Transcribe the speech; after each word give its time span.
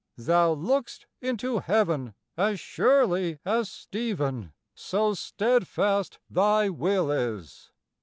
Thou 0.17 0.53
look'st 0.53 1.05
into 1.21 1.59
heaven 1.59 2.15
As 2.35 2.59
surely 2.59 3.37
as 3.45 3.69
Stephen, 3.69 4.51
So 4.73 5.13
steadfast 5.13 6.17
thy 6.27 6.69
will 6.69 7.11
is! 7.11 7.71